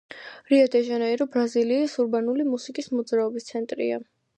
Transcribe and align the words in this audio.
რიო-დე-ჟანეირო 0.53 1.29
ბრაზილიის 1.37 1.95
ურბანული 2.07 2.49
მუსიკის 2.51 2.95
მოძრაობის 2.97 3.51
ცენტრია. 3.53 4.07